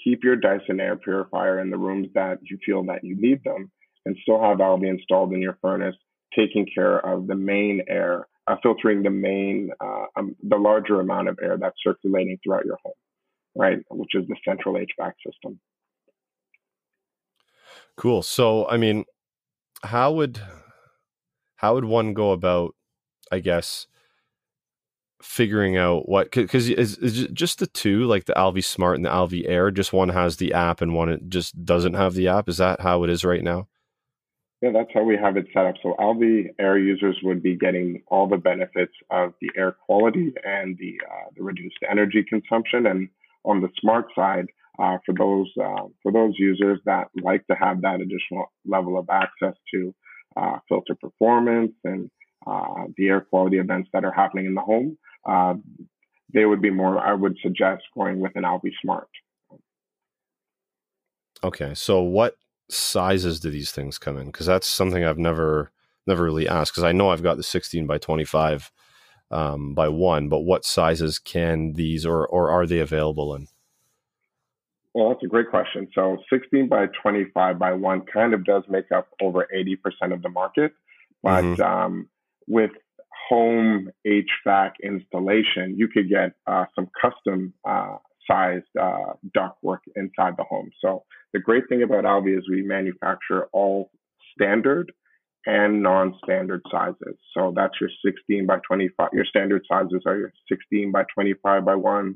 [0.04, 3.72] keep your Dyson air purifier in the rooms that you feel that you need them
[4.06, 5.96] and still have Alvi installed in your furnace,
[6.36, 11.28] taking care of the main air, uh, filtering the main, uh, um, the larger amount
[11.28, 12.94] of air that's circulating throughout your home,
[13.56, 13.80] right?
[13.92, 15.60] Which is the central HVAC system.
[17.98, 18.22] Cool.
[18.22, 19.06] So, I mean,
[19.84, 20.42] how would
[21.58, 22.74] how would one go about,
[23.32, 23.88] I guess,
[25.22, 29.10] figuring out what because is, is just the two like the Alvi Smart and the
[29.10, 32.48] Alvi Air just one has the app and one it just doesn't have the app?
[32.48, 33.68] Is that how it is right now?
[34.62, 35.76] Yeah that's how we have it set up.
[35.84, 40.78] So Alvi Air users would be getting all the benefits of the air quality and
[40.78, 42.86] the uh, the reduced energy consumption.
[42.86, 43.10] And
[43.46, 44.48] on the smart side
[44.80, 49.10] uh, for those uh, for those users that like to have that additional level of
[49.10, 49.94] access to
[50.38, 52.10] uh, filter performance and
[52.48, 55.56] uh, the air quality events that are happening in the home uh,
[56.34, 59.08] they would be more, I would suggest going with an Alvi Smart.
[61.44, 61.74] Okay.
[61.74, 62.36] So what
[62.70, 64.28] sizes do these things come in?
[64.28, 65.72] Because that's something I've never,
[66.06, 66.74] never really asked.
[66.74, 68.72] Because I know I've got the 16 by 25
[69.32, 73.48] um, by one, but what sizes can these or, or are they available in?
[74.94, 75.88] Well, that's a great question.
[75.94, 80.30] So 16 by 25 by one kind of does make up over 80% of the
[80.30, 80.74] market.
[81.22, 81.62] But mm-hmm.
[81.62, 82.10] um,
[82.48, 82.72] with
[83.30, 87.98] home HVAC installation, you could get uh, some custom uh,
[88.30, 90.70] sized uh, ductwork inside the home.
[90.82, 93.92] So the great thing about Alvi is we manufacture all
[94.34, 94.92] standard
[95.46, 97.18] and non-standard sizes.
[97.34, 99.10] So that's your 16 by 25.
[99.14, 102.16] Your standard sizes are your 16 by 25 by 1,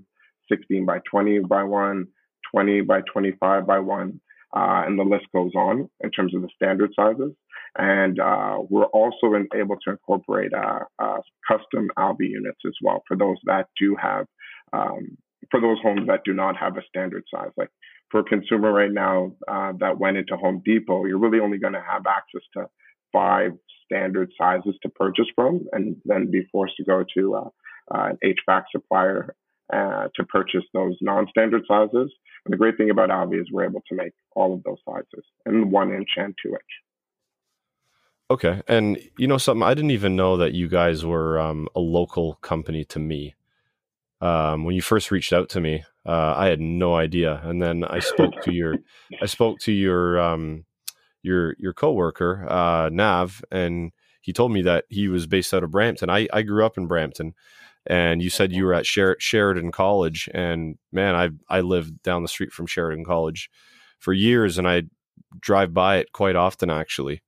[0.52, 2.08] 16 by 20 by 1,
[2.52, 4.20] 20 by 25 by 1,
[4.56, 7.34] uh, and the list goes on in terms of the standard sizes.
[7.76, 13.18] And uh, we're also able to incorporate uh, uh custom Alvi units as well for
[13.18, 14.28] those that do have,
[14.74, 15.18] um,
[15.50, 17.50] for those homes that do not have a standard size.
[17.58, 17.70] Like
[18.12, 21.74] for a consumer right now uh, that went into Home Depot, you're really only going
[21.74, 22.68] to have access to
[23.12, 23.54] five
[23.86, 27.50] standard sizes to purchase from, and then be forced to go to uh,
[27.90, 29.36] an HVAC supplier
[29.72, 32.12] to purchase those non-standard sizes.
[32.46, 35.26] And the great thing about Alvi is we're able to make all of those sizes
[35.46, 36.62] in one inch and two inch.
[38.30, 38.62] Okay.
[38.68, 42.36] And you know something, I didn't even know that you guys were um, a local
[42.36, 43.36] company to me.
[44.22, 47.42] Um, when you first reached out to me, uh, I had no idea.
[47.44, 48.76] And then I spoke to your,
[49.22, 50.66] I spoke to your, um,
[51.22, 55.72] your, your coworker, uh, Nav, and he told me that he was based out of
[55.72, 56.10] Brampton.
[56.10, 57.34] I, I grew up in Brampton
[57.86, 62.22] and you said you were at Sher- Sheridan College, and man, I I lived down
[62.22, 63.50] the street from Sheridan College
[64.00, 64.84] for years, and I
[65.40, 67.22] drive by it quite often actually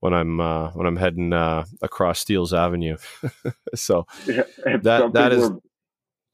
[0.00, 2.96] when I'm uh, when I'm heading uh, across Steeles Avenue.
[3.74, 4.42] so yeah,
[4.82, 5.50] that that is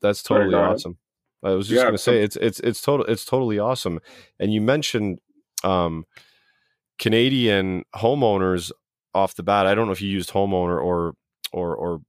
[0.01, 0.99] that's totally awesome.
[1.43, 4.01] I was just yeah, going to say it's it's it's total it's totally awesome.
[4.39, 5.19] And you mentioned
[5.65, 6.07] um,
[6.99, 8.73] Canadian homeowners
[9.15, 9.67] off the bat.
[9.67, 11.15] I don't know if you used homeowner or
[11.53, 12.01] or or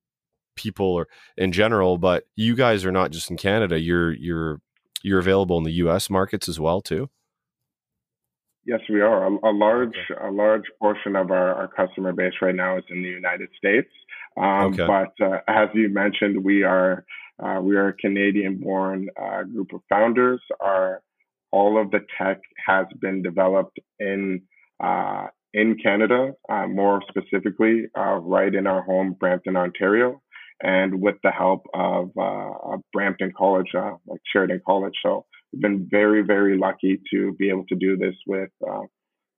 [0.57, 3.79] people or in general, but you guys are not just in Canada.
[3.79, 4.61] You're you're
[5.03, 6.09] you're available in the U.S.
[6.09, 7.09] markets as well too.
[8.65, 9.25] Yes, we are.
[9.25, 10.27] A, a large okay.
[10.27, 13.89] a large portion of our, our customer base right now is in the United States.
[14.35, 14.85] Um, okay.
[14.85, 17.05] But uh, as you mentioned, we are
[17.41, 20.41] uh, we are a Canadian-born uh, group of founders.
[20.59, 21.01] Our
[21.51, 24.41] all of the tech has been developed in
[24.83, 30.21] uh, in Canada, uh, more specifically, uh, right in our home, Brampton, Ontario
[30.61, 34.95] and with the help of, uh, Brampton College, uh, like Sheridan College.
[35.03, 38.81] So we've been very, very lucky to be able to do this with uh,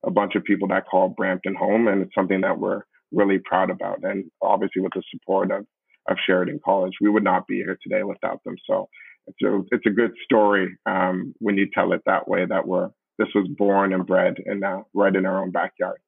[0.03, 3.69] a bunch of people that call Brampton home, and it's something that we're really proud
[3.69, 3.99] about.
[4.03, 5.65] And obviously, with the support of
[6.07, 8.55] of Sheridan College, we would not be here today without them.
[8.65, 8.87] So
[9.27, 12.45] it's a it's a good story um, when you tell it that way.
[12.45, 15.99] That we're this was born and bred and uh, right in our own backyard.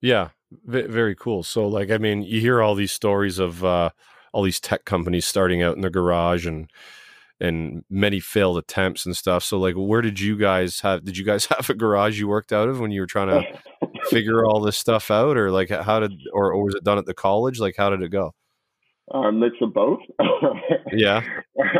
[0.00, 0.30] Yeah,
[0.64, 1.44] very cool.
[1.44, 3.90] So, like, I mean, you hear all these stories of uh,
[4.32, 6.70] all these tech companies starting out in the garage and
[7.40, 9.42] and many failed attempts and stuff.
[9.42, 12.52] So like where did you guys have did you guys have a garage you worked
[12.52, 16.00] out of when you were trying to figure all this stuff out or like how
[16.00, 17.58] did or, or was it done at the college?
[17.58, 18.34] Like how did it go?
[19.12, 20.00] A uh, mix of both.
[20.92, 21.22] yeah.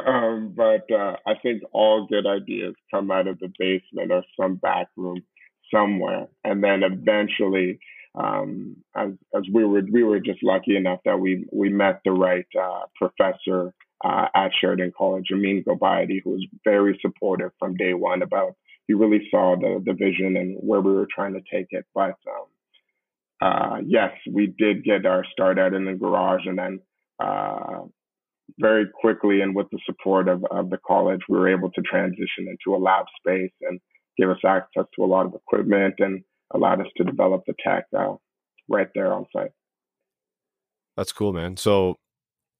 [0.06, 4.56] Um, but uh, I think all good ideas come out of the basement or some
[4.56, 5.22] back room
[5.72, 6.26] somewhere.
[6.44, 7.78] And then eventually
[8.14, 12.12] um, as as we were we were just lucky enough that we we met the
[12.12, 13.72] right uh, professor
[14.04, 18.54] uh, at Sheridan College, Amin Gobayati, who was very supportive from day one about
[18.86, 21.86] he really saw the the vision and where we were trying to take it.
[21.94, 22.46] But um,
[23.40, 26.80] uh, yes, we did get our start out in the garage, and then
[27.18, 27.82] uh,
[28.58, 32.46] very quickly and with the support of, of the college, we were able to transition
[32.46, 33.80] into a lab space and
[34.18, 36.22] give us access to a lot of equipment and
[36.54, 38.14] allowed us to develop the tech uh,
[38.68, 39.52] right there on site.
[40.96, 41.56] That's cool, man.
[41.56, 41.96] So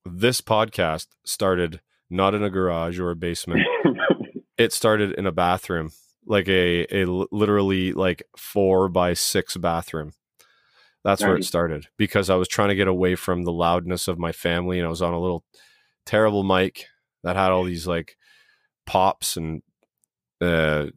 [0.05, 3.61] this podcast started not in a garage or a basement.
[4.57, 5.91] it started in a bathroom,
[6.25, 10.11] like a a literally like four by six bathroom.
[11.03, 11.27] That's nice.
[11.27, 14.31] where it started because I was trying to get away from the loudness of my
[14.31, 15.43] family, and I was on a little
[16.05, 16.85] terrible mic
[17.23, 18.17] that had all these like
[18.85, 19.61] pops and
[20.41, 20.87] uh,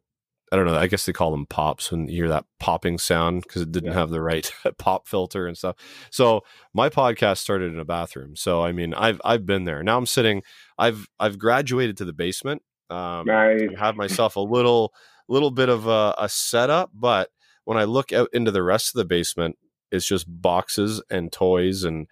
[0.57, 0.79] I don't know.
[0.79, 3.90] I guess they call them pops when you hear that popping sound because it didn't
[3.90, 3.99] yeah.
[3.99, 5.77] have the right pop filter and stuff.
[6.11, 8.37] So my podcast started in a bathroom.
[8.37, 9.83] So I mean, I've I've been there.
[9.83, 10.42] Now I'm sitting.
[10.79, 12.62] I've I've graduated to the basement.
[12.88, 13.69] Um, nice.
[13.77, 14.95] I have myself a little
[15.29, 17.29] little bit of a, a setup, but
[17.64, 19.59] when I look out into the rest of the basement,
[19.92, 22.07] it's just boxes and toys and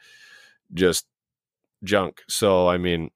[0.74, 1.06] just
[1.82, 2.20] junk.
[2.28, 3.08] So I mean,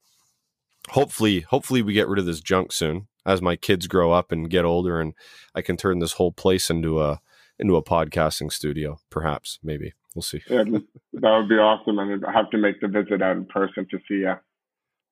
[0.88, 4.50] hopefully, hopefully we get rid of this junk soon as my kids grow up and
[4.50, 5.14] get older and
[5.54, 7.20] I can turn this whole place into a
[7.58, 9.92] into a podcasting studio, perhaps, maybe.
[10.14, 10.42] We'll see.
[10.48, 11.98] Yeah, that would be awesome.
[11.98, 14.34] I mean, I have to make the visit out in person to see you.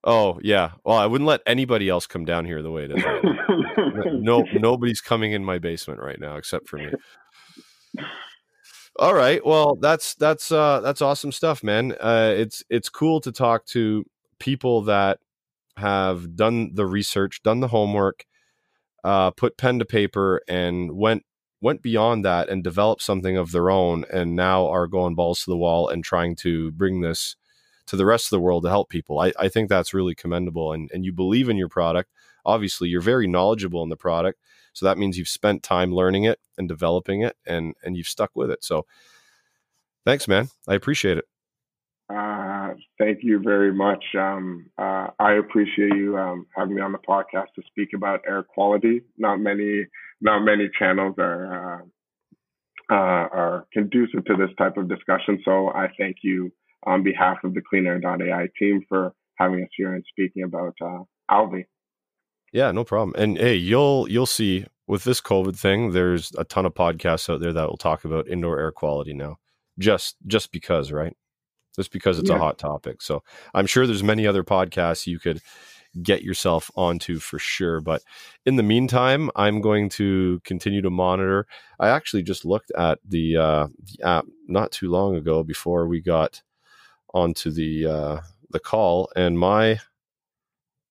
[0.05, 0.73] Oh yeah.
[0.85, 3.05] Well, I wouldn't let anybody else come down here the way it is.
[4.13, 6.89] No, nobody's coming in my basement right now except for me.
[8.99, 9.45] All right.
[9.45, 11.93] Well, that's that's uh that's awesome stuff, man.
[12.01, 14.05] Uh it's it's cool to talk to
[14.39, 15.19] people that
[15.77, 18.25] have done the research, done the homework,
[19.05, 21.25] uh, put pen to paper, and went
[21.61, 25.51] went beyond that and developed something of their own, and now are going balls to
[25.51, 27.37] the wall and trying to bring this
[27.87, 29.19] to the rest of the world to help people.
[29.21, 32.11] I, I think that's really commendable, and and you believe in your product.
[32.45, 34.41] Obviously, you're very knowledgeable in the product,
[34.73, 38.31] so that means you've spent time learning it and developing it, and and you've stuck
[38.35, 38.65] with it.
[38.65, 38.87] So,
[40.05, 40.49] thanks, man.
[40.69, 41.25] I appreciate it.
[42.09, 44.05] Uh, thank you very much.
[44.17, 48.45] Um, uh, I appreciate you um, having me on the podcast to speak about air
[48.45, 49.03] quality.
[49.19, 49.87] Not many,
[50.21, 51.83] not many channels are uh,
[52.89, 55.43] uh are conducive to this type of discussion.
[55.45, 56.53] So I thank you
[56.85, 61.65] on behalf of the CleanAir.ai team for having us here and speaking about uh, Alvi.
[62.53, 63.15] Yeah, no problem.
[63.21, 67.41] And hey, you'll you'll see with this COVID thing, there's a ton of podcasts out
[67.41, 69.39] there that will talk about indoor air quality now.
[69.79, 71.17] Just just because, right?
[71.77, 72.37] Just because it's yeah.
[72.37, 73.03] a hot topic.
[73.03, 73.23] So
[73.55, 75.41] I'm sure there's many other podcasts you could
[76.03, 77.81] get yourself onto for sure.
[77.81, 78.03] But
[78.45, 81.47] in the meantime, I'm going to continue to monitor.
[81.79, 86.01] I actually just looked at the, uh, the app not too long ago before we
[86.01, 86.43] got
[87.15, 88.21] onto the uh,
[88.51, 89.81] the call, and my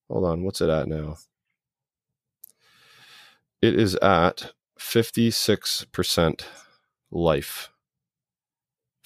[0.10, 1.18] hold on, what's it at now?
[3.62, 6.42] It is at 56%
[7.12, 7.70] life.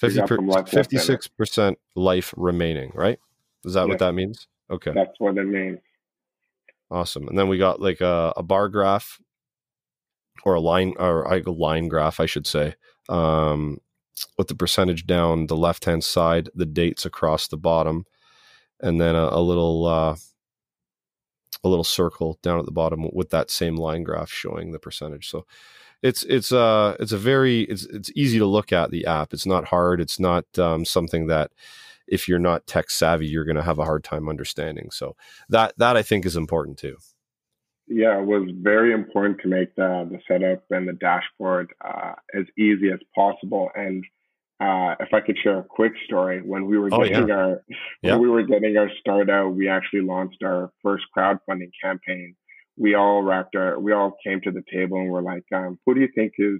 [0.00, 3.18] 56 percent life remaining, right?
[3.64, 4.48] Is that what that means?
[4.70, 4.92] Okay.
[4.94, 5.78] That's what it means.
[6.90, 7.28] Awesome.
[7.28, 9.20] And then we got like a, a bar graph
[10.44, 12.74] or a line or a line graph, I should say,
[13.08, 13.78] um,
[14.38, 18.06] with the percentage down the left hand side, the dates across the bottom,
[18.80, 20.16] and then a, a little uh,
[21.62, 25.28] a little circle down at the bottom with that same line graph showing the percentage.
[25.28, 25.46] So
[26.02, 29.32] it's it's uh it's a very it's it's easy to look at the app.
[29.32, 30.00] It's not hard.
[30.00, 31.50] It's not um, something that
[32.06, 34.90] if you're not tech savvy, you're going to have a hard time understanding.
[34.90, 35.16] So
[35.48, 36.96] that that I think is important too.
[37.86, 42.44] Yeah, it was very important to make the the setup and the dashboard uh, as
[42.58, 43.70] easy as possible.
[43.74, 44.04] And
[44.60, 47.34] uh, if I could share a quick story, when we were oh, getting yeah.
[47.34, 47.62] our
[48.02, 48.12] yeah.
[48.12, 52.36] when we were getting our start out, we actually launched our first crowdfunding campaign
[52.80, 55.94] we all wrapped our, we all came to the table and we're like, um, who
[55.94, 56.58] do you think is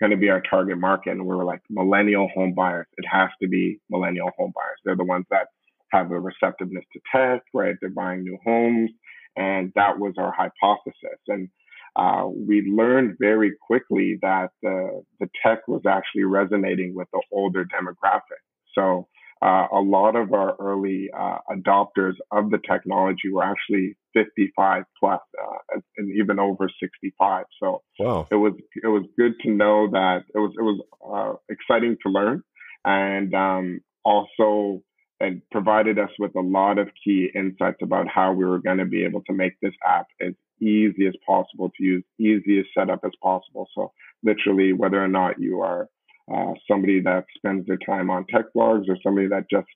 [0.00, 1.12] going to be our target market?
[1.12, 2.86] And we were like, millennial home buyers.
[2.98, 4.78] It has to be millennial home buyers.
[4.84, 5.46] They're the ones that
[5.92, 7.76] have a receptiveness to tech, right?
[7.80, 8.90] They're buying new homes.
[9.36, 11.20] And that was our hypothesis.
[11.28, 11.48] And
[11.94, 17.64] uh, we learned very quickly that the, the tech was actually resonating with the older
[17.64, 18.42] demographic.
[18.74, 19.06] So
[19.40, 25.20] uh, a lot of our early uh, adopters of the technology were actually 55 plus,
[25.42, 27.44] uh, and even over 65.
[27.62, 28.26] So wow.
[28.30, 32.12] it was it was good to know that it was it was uh, exciting to
[32.12, 32.42] learn,
[32.84, 34.82] and um, also
[35.20, 38.86] and provided us with a lot of key insights about how we were going to
[38.86, 40.32] be able to make this app as
[40.62, 43.68] easy as possible to use, easiest setup as possible.
[43.74, 43.92] So
[44.22, 45.88] literally, whether or not you are
[46.32, 49.66] uh, somebody that spends their time on tech blogs or somebody that just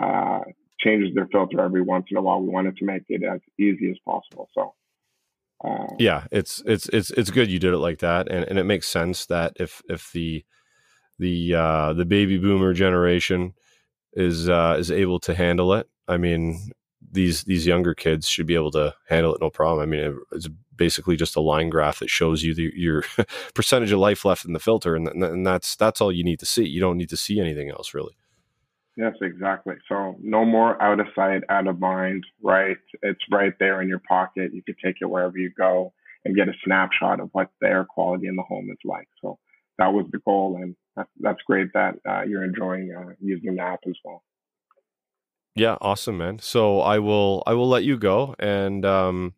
[0.00, 0.40] uh,
[0.78, 2.40] changes their filter every once in a while.
[2.40, 4.48] We wanted to make it as easy as possible.
[4.54, 4.74] So.
[5.64, 8.64] Uh, yeah, it's it's it's it's good you did it like that, and, and it
[8.64, 10.44] makes sense that if if the
[11.18, 13.54] the uh, the baby boomer generation
[14.12, 16.72] is uh, is able to handle it, I mean
[17.10, 19.82] these these younger kids should be able to handle it no problem.
[19.82, 23.04] I mean it, it's basically just a line graph that shows you the, your
[23.54, 26.46] percentage of life left in the filter, and, and that's that's all you need to
[26.46, 26.66] see.
[26.66, 28.16] You don't need to see anything else really.
[28.96, 29.74] Yes, exactly.
[29.88, 32.78] So no more out of sight, out of mind, right?
[33.02, 34.54] It's right there in your pocket.
[34.54, 35.92] You could take it wherever you go
[36.24, 39.08] and get a snapshot of what the air quality in the home is like.
[39.20, 39.38] So
[39.78, 43.62] that was the goal, and that's, that's great that uh, you're enjoying uh, using the
[43.62, 44.22] app as well.
[45.54, 46.38] Yeah, awesome, man.
[46.38, 49.34] So I will I will let you go, and um,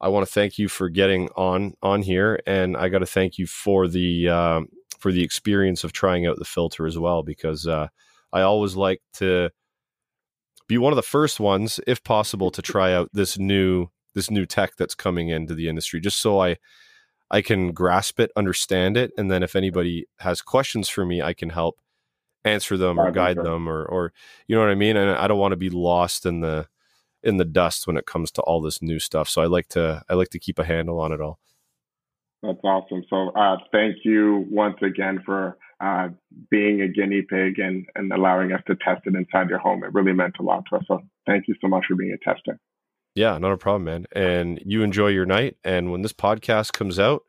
[0.00, 3.38] I want to thank you for getting on on here, and I got to thank
[3.38, 4.60] you for the uh,
[4.98, 7.88] for the experience of trying out the filter as well, because uh,
[8.34, 9.50] I always like to
[10.66, 14.46] be one of the first ones, if possible, to try out this new this new
[14.46, 16.56] tech that's coming into the industry, just so I
[17.30, 21.32] I can grasp it, understand it, and then if anybody has questions for me, I
[21.32, 21.78] can help
[22.44, 24.12] answer them or guide them or or
[24.46, 24.96] you know what I mean.
[24.96, 26.66] And I don't want to be lost in the
[27.22, 29.28] in the dust when it comes to all this new stuff.
[29.28, 31.38] So I like to I like to keep a handle on it all.
[32.42, 33.04] That's awesome.
[33.08, 36.08] So uh, thank you once again for uh,
[36.50, 39.84] being a guinea pig and, and allowing us to test it inside your home.
[39.84, 40.84] It really meant a lot to us.
[40.88, 42.58] So thank you so much for being a tester.
[43.14, 44.06] Yeah, not a problem, man.
[44.12, 45.56] And you enjoy your night.
[45.62, 47.22] And when this podcast comes out,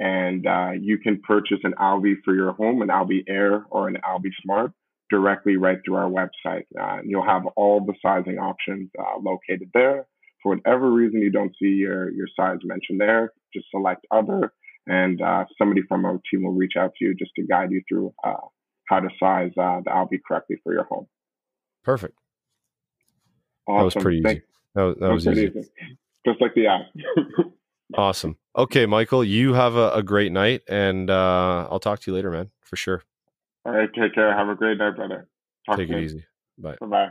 [0.00, 3.96] and uh, you can purchase an Alvi for your home, an Alvi Air or an
[4.06, 4.72] Alvi Smart
[5.10, 6.66] directly right through our website.
[6.78, 10.06] Uh, you'll have all the sizing options uh, located there.
[10.42, 14.52] For whatever reason you don't see your, your size mentioned there, just select other
[14.86, 17.82] and uh, somebody from our team will reach out to you just to guide you
[17.88, 18.34] through uh,
[18.88, 21.06] how to size uh, the Alvi correctly for your home.
[21.82, 22.14] Perfect.
[23.66, 23.78] Awesome.
[23.78, 24.42] That was pretty easy.
[24.74, 25.46] That was, that was easy.
[25.46, 25.68] easy.
[26.26, 26.82] Just like the app.
[27.96, 28.36] awesome.
[28.56, 32.30] Okay, Michael, you have a, a great night, and uh, I'll talk to you later,
[32.30, 33.02] man, for sure.
[33.64, 34.36] All right, take care.
[34.36, 35.28] Have a great night, brother.
[35.66, 36.24] Talk take it easy.
[36.58, 36.76] Bye.
[36.80, 37.10] Bye.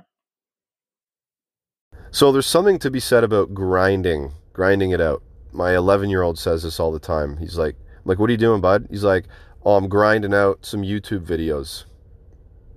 [2.12, 5.24] So there's something to be said about grinding, grinding it out
[5.54, 7.38] my 11 year old says this all the time.
[7.38, 7.76] He's like,
[8.06, 8.88] like, what are you doing, bud?
[8.90, 9.26] He's like,
[9.64, 11.86] oh, I'm grinding out some YouTube videos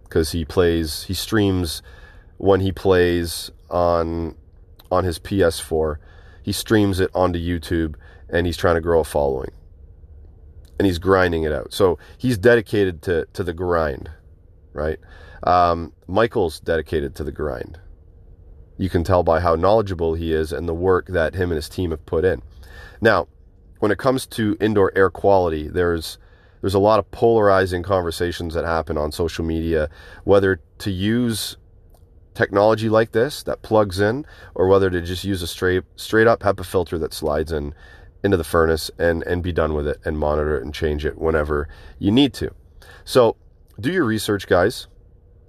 [0.05, 1.83] because he plays, he streams
[2.39, 4.37] when he plays on
[4.91, 5.97] on his PS4.
[6.43, 7.97] He streams it onto YouTube
[8.29, 9.51] and he's trying to grow a following.
[10.79, 11.73] And he's grinding it out.
[11.73, 14.11] So he's dedicated to to the grind,
[14.73, 14.99] right?
[15.43, 17.81] Um, Michael's dedicated to the grind.
[18.79, 21.69] You can tell by how knowledgeable he is and the work that him and his
[21.69, 22.43] team have put in.
[23.01, 23.29] Now,
[23.79, 26.19] when it comes to indoor air quality, there's
[26.61, 29.89] there's a lot of polarizing conversations that happen on social media,
[30.25, 31.57] whether to use
[32.35, 36.41] technology like this that plugs in, or whether to just use a straight straight up
[36.41, 37.75] HEPA filter that slides in
[38.25, 41.19] into the furnace and and be done with it and monitor it and change it
[41.19, 41.69] whenever
[41.99, 42.51] you need to.
[43.05, 43.37] So
[43.79, 44.89] do your research, guys.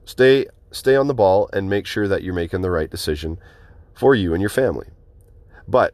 [0.05, 3.39] Stay stay on the ball and make sure that you're making the right decision
[3.93, 4.87] for you and your family.
[5.67, 5.93] But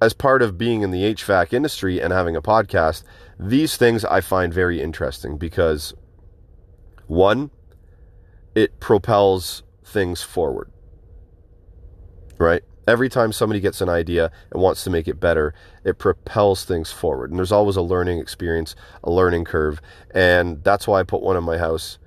[0.00, 3.04] as part of being in the HVAC industry and having a podcast,
[3.38, 5.94] these things I find very interesting because
[7.06, 7.50] one,
[8.54, 10.70] it propels things forward.
[12.38, 12.62] Right?
[12.86, 16.92] Every time somebody gets an idea and wants to make it better, it propels things
[16.92, 17.30] forward.
[17.30, 19.80] And there's always a learning experience, a learning curve.
[20.10, 21.98] And that's why I put one in my house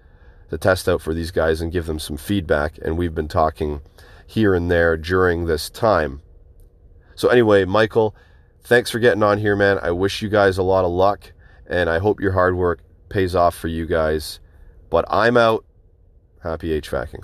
[0.49, 2.77] to test out for these guys and give them some feedback.
[2.83, 3.81] And we've been talking
[4.27, 6.21] here and there during this time
[7.17, 8.15] so, anyway, Michael,
[8.63, 9.79] thanks for getting on here, man.
[9.81, 11.33] I wish you guys a lot of luck,
[11.67, 14.39] and I hope your hard work pays off for you guys.
[14.91, 15.65] But I'm out.
[16.43, 17.23] Happy HVACing.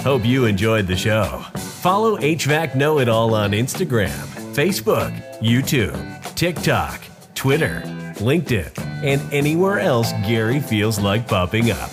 [0.00, 1.44] Hope you enjoyed the show.
[1.56, 4.10] Follow HVAC Know It All on Instagram,
[4.52, 7.00] Facebook, YouTube, TikTok,
[7.36, 7.82] Twitter,
[8.16, 11.90] LinkedIn, and anywhere else Gary feels like popping up.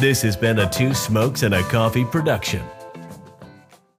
[0.00, 2.62] This has been a Two Smokes and a Coffee production.